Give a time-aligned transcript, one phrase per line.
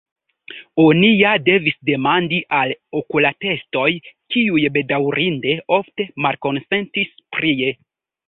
[0.83, 3.85] Oni ja devis demandi al okulatestoj
[4.35, 7.71] kiuj bedaŭrinde ofte malkonsentis prie.